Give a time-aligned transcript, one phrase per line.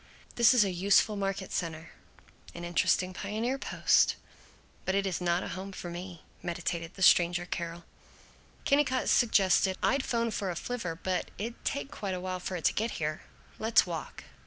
[0.33, 1.91] "This is a useful market center,
[2.55, 4.15] an interesting pioneer post,
[4.83, 7.83] but it is not a home for me," meditated the stranger Carol.
[8.65, 12.65] Kennicott suggested, "I'd 'phone for a flivver but it'd take quite a while for it
[12.65, 13.21] to get here.
[13.59, 14.23] Let's walk."